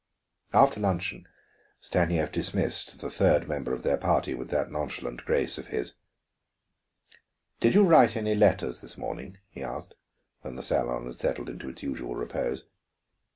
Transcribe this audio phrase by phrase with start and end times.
[0.51, 1.27] After luncheon
[1.79, 5.93] Stanief dismissed the third member of their party with that nonchalant grace of his.
[7.59, 9.93] "Did you write any letters this morning?" he asked,
[10.41, 12.65] when the salon had settled into its usual repose.